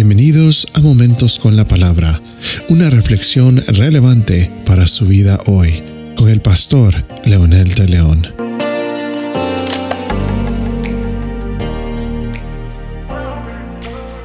[0.00, 2.22] Bienvenidos a Momentos con la Palabra,
[2.68, 5.82] una reflexión relevante para su vida hoy,
[6.16, 6.94] con el pastor
[7.24, 8.22] Leonel de León.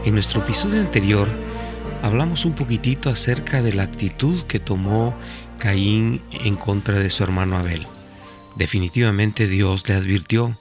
[0.05, 1.27] En nuestro episodio anterior
[2.03, 5.17] hablamos un poquitito acerca de la actitud que tomó
[5.57, 7.81] Caín en contra de su hermano Abel.
[8.57, 10.55] Definitivamente Dios le advirtió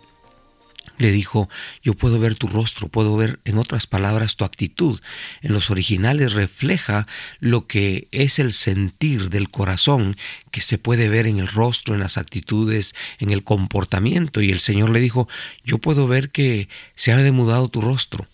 [0.99, 1.49] le dijo,
[1.83, 5.01] yo puedo ver tu rostro, puedo ver, en otras palabras, tu actitud.
[5.41, 7.07] En los originales refleja
[7.41, 10.17] lo que es el sentir del corazón
[10.51, 14.41] que se puede ver en el rostro, en las actitudes, en el comportamiento.
[14.41, 15.29] Y el Señor le dijo,
[15.65, 18.29] yo puedo ver que se ha demudado tu rostro.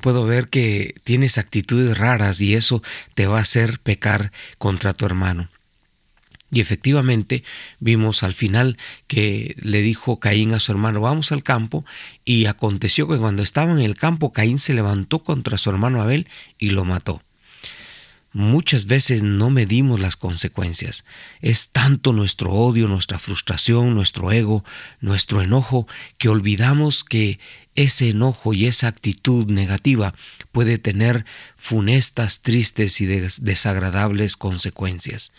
[0.00, 2.82] Puedo ver que tienes actitudes raras y eso
[3.14, 5.48] te va a hacer pecar contra tu hermano.
[6.50, 7.44] Y efectivamente
[7.78, 11.84] vimos al final que le dijo Caín a su hermano, vamos al campo,
[12.24, 16.28] y aconteció que cuando estaba en el campo, Caín se levantó contra su hermano Abel
[16.58, 17.22] y lo mató.
[18.32, 21.04] Muchas veces no medimos las consecuencias.
[21.40, 24.64] Es tanto nuestro odio, nuestra frustración, nuestro ego,
[25.00, 27.40] nuestro enojo, que olvidamos que
[27.74, 30.14] ese enojo y esa actitud negativa
[30.52, 31.24] puede tener
[31.56, 35.32] funestas, tristes y desagradables consecuencias.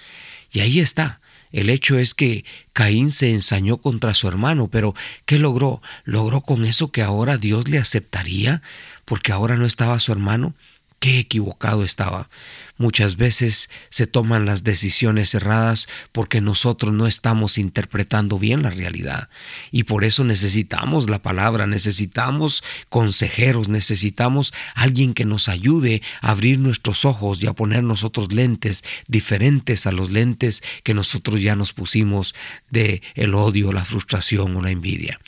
[0.52, 1.22] Y ahí está.
[1.52, 5.82] El hecho es que Caín se ensañó contra su hermano, pero ¿qué logró?
[6.06, 8.62] Logró con eso que ahora Dios le aceptaría,
[9.06, 10.56] porque ahora no estaba su hermano.
[11.02, 12.30] Qué equivocado estaba.
[12.78, 19.28] Muchas veces se toman las decisiones erradas porque nosotros no estamos interpretando bien la realidad.
[19.72, 26.60] Y por eso necesitamos la palabra, necesitamos consejeros, necesitamos alguien que nos ayude a abrir
[26.60, 31.74] nuestros ojos y a poner nosotros lentes diferentes a los lentes que nosotros ya nos
[31.74, 32.36] pusimos
[32.70, 35.20] de el odio, la frustración o la envidia.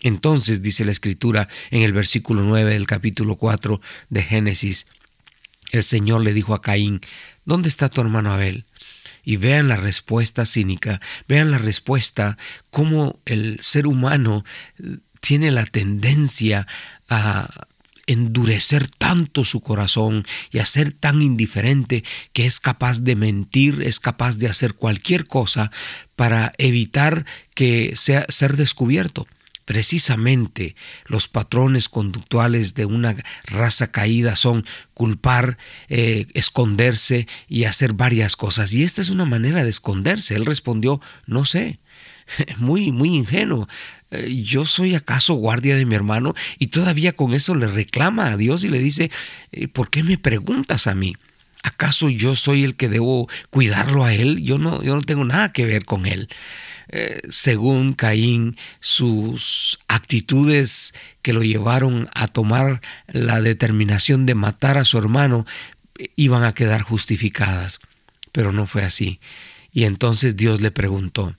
[0.00, 4.88] Entonces dice la escritura en el versículo 9 del capítulo 4 de Génesis,
[5.72, 7.00] el Señor le dijo a Caín,
[7.44, 8.66] ¿dónde está tu hermano Abel?
[9.24, 12.36] Y vean la respuesta cínica, vean la respuesta,
[12.70, 14.44] cómo el ser humano
[14.78, 16.66] eh, tiene la tendencia
[17.08, 17.48] a
[18.06, 24.00] endurecer tanto su corazón y a ser tan indiferente que es capaz de mentir, es
[24.00, 25.70] capaz de hacer cualquier cosa
[26.16, 29.26] para evitar que sea ser descubierto.
[29.64, 30.74] Precisamente
[31.06, 34.64] los patrones conductuales de una raza caída son
[34.94, 35.58] culpar,
[35.88, 38.72] eh, esconderse y hacer varias cosas.
[38.74, 40.34] Y esta es una manera de esconderse.
[40.34, 41.80] Él respondió, no sé,
[42.58, 43.68] muy, muy ingenuo.
[44.10, 48.36] Eh, yo soy acaso guardia de mi hermano y todavía con eso le reclama a
[48.36, 49.10] Dios y le dice,
[49.52, 51.14] eh, ¿por qué me preguntas a mí?
[51.62, 54.42] ¿Acaso yo soy el que debo cuidarlo a él?
[54.42, 56.28] Yo no, yo no tengo nada que ver con él.
[56.88, 64.84] Eh, según Caín, sus actitudes que lo llevaron a tomar la determinación de matar a
[64.84, 65.46] su hermano
[65.98, 67.80] eh, iban a quedar justificadas.
[68.32, 69.20] Pero no fue así.
[69.72, 71.34] Y entonces Dios le preguntó,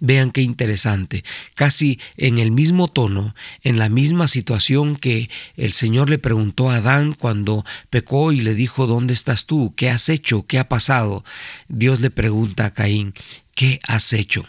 [0.00, 1.24] Vean qué interesante,
[1.54, 6.76] casi en el mismo tono, en la misma situación que el Señor le preguntó a
[6.76, 9.72] Adán cuando pecó y le dijo, ¿dónde estás tú?
[9.74, 10.46] ¿Qué has hecho?
[10.46, 11.24] ¿Qué ha pasado?
[11.68, 13.14] Dios le pregunta a Caín,
[13.54, 14.44] ¿qué has hecho?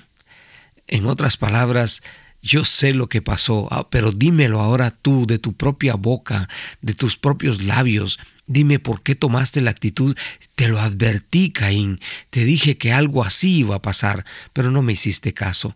[0.88, 2.04] En otras palabras,
[2.42, 6.48] yo sé lo que pasó, ah, pero dímelo ahora tú de tu propia boca,
[6.82, 8.20] de tus propios labios.
[8.48, 10.18] Dime por qué tomaste la actitud.
[10.56, 12.00] Te lo advertí, Caín.
[12.30, 15.76] Te dije que algo así iba a pasar, pero no me hiciste caso.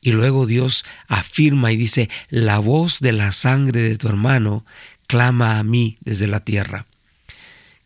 [0.00, 4.64] Y luego Dios afirma y dice, la voz de la sangre de tu hermano
[5.06, 6.86] clama a mí desde la tierra.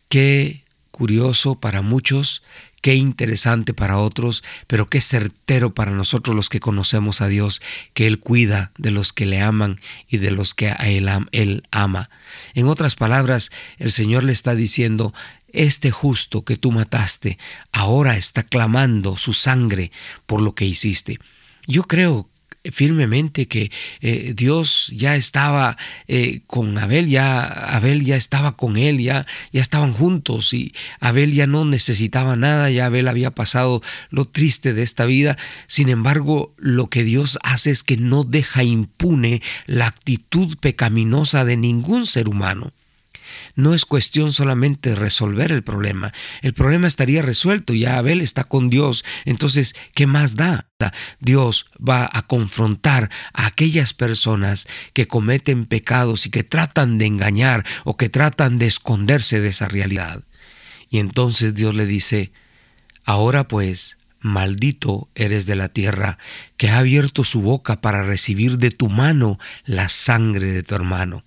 [0.09, 2.43] Qué curioso para muchos
[2.81, 7.61] Qué interesante para otros, pero qué certero para nosotros los que conocemos a Dios,
[7.93, 11.63] que Él cuida de los que le aman y de los que a Él, él
[11.71, 12.09] ama.
[12.53, 15.13] En otras palabras, el Señor le está diciendo,
[15.51, 17.37] este justo que tú mataste
[17.71, 19.91] ahora está clamando su sangre
[20.25, 21.19] por lo que hiciste.
[21.67, 22.29] Yo creo
[22.63, 23.71] firmemente que
[24.01, 25.77] eh, Dios ya estaba
[26.07, 31.33] eh, con Abel, ya Abel ya estaba con él, ya, ya estaban juntos y Abel
[31.33, 35.37] ya no necesitaba nada, ya Abel había pasado lo triste de esta vida.
[35.67, 41.57] Sin embargo, lo que Dios hace es que no deja impune la actitud pecaminosa de
[41.57, 42.73] ningún ser humano
[43.55, 46.11] no es cuestión solamente resolver el problema.
[46.41, 49.03] El problema estaría resuelto, ya Abel está con Dios.
[49.25, 50.69] Entonces, ¿qué más da?
[51.19, 57.65] Dios va a confrontar a aquellas personas que cometen pecados y que tratan de engañar
[57.83, 60.23] o que tratan de esconderse de esa realidad.
[60.89, 62.31] Y entonces Dios le dice,
[63.03, 66.17] ahora pues, maldito eres de la tierra,
[66.57, 71.25] que ha abierto su boca para recibir de tu mano la sangre de tu hermano.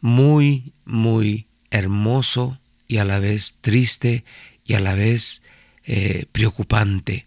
[0.00, 4.24] Muy, muy hermoso y a la vez triste
[4.64, 5.42] y a la vez
[5.84, 7.26] eh, preocupante.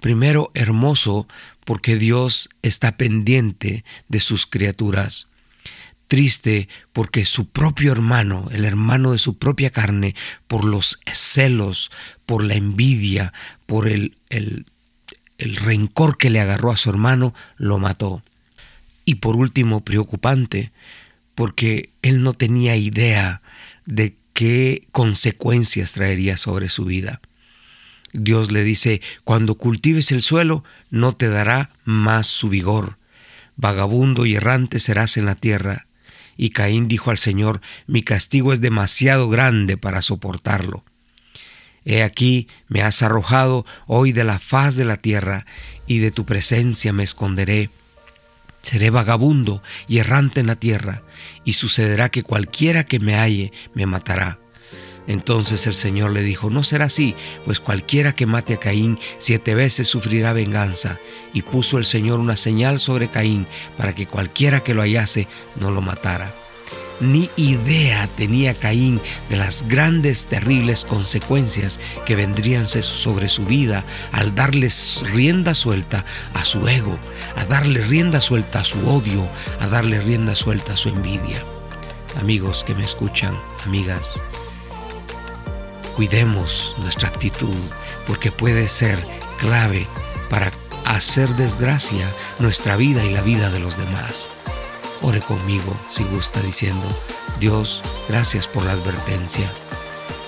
[0.00, 1.26] Primero, hermoso
[1.64, 5.28] porque Dios está pendiente de sus criaturas.
[6.06, 10.14] Triste porque su propio hermano, el hermano de su propia carne,
[10.46, 11.90] por los celos,
[12.24, 13.34] por la envidia,
[13.66, 14.64] por el, el,
[15.36, 18.22] el rencor que le agarró a su hermano, lo mató.
[19.04, 20.72] Y por último, preocupante,
[21.38, 23.42] porque él no tenía idea
[23.86, 27.20] de qué consecuencias traería sobre su vida.
[28.12, 32.98] Dios le dice, cuando cultives el suelo, no te dará más su vigor.
[33.54, 35.86] Vagabundo y errante serás en la tierra.
[36.36, 40.84] Y Caín dijo al Señor, mi castigo es demasiado grande para soportarlo.
[41.84, 45.46] He aquí me has arrojado hoy de la faz de la tierra,
[45.86, 47.70] y de tu presencia me esconderé.
[48.62, 51.02] Seré vagabundo y errante en la tierra,
[51.44, 54.38] y sucederá que cualquiera que me halle me matará.
[55.08, 59.54] Entonces el Señor le dijo, no será así, pues cualquiera que mate a Caín siete
[59.54, 61.00] veces sufrirá venganza.
[61.32, 63.46] Y puso el Señor una señal sobre Caín
[63.78, 65.26] para que cualquiera que lo hallase
[65.56, 66.30] no lo matara.
[67.00, 74.34] Ni idea tenía Caín de las grandes, terribles consecuencias que vendrían sobre su vida al
[74.34, 74.68] darle
[75.12, 76.04] rienda suelta
[76.34, 76.98] a su ego,
[77.36, 79.28] a darle rienda suelta a su odio,
[79.60, 81.42] a darle rienda suelta a su envidia.
[82.20, 84.24] Amigos que me escuchan, amigas,
[85.98, 87.56] Cuidemos nuestra actitud
[88.06, 89.04] porque puede ser
[89.40, 89.88] clave
[90.30, 90.52] para
[90.84, 92.08] hacer desgracia
[92.38, 94.30] nuestra vida y la vida de los demás.
[95.02, 96.86] Ore conmigo si gusta diciendo,
[97.40, 99.48] Dios, gracias por la advertencia.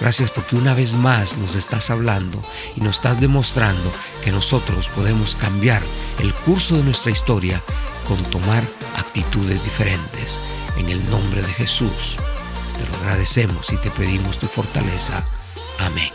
[0.00, 2.40] Gracias porque una vez más nos estás hablando
[2.76, 3.92] y nos estás demostrando
[4.24, 5.82] que nosotros podemos cambiar
[6.18, 7.62] el curso de nuestra historia
[8.08, 8.64] con tomar
[8.96, 10.40] actitudes diferentes.
[10.78, 12.16] En el nombre de Jesús,
[12.78, 15.22] te lo agradecemos y te pedimos tu fortaleza.
[15.80, 16.10] Amén.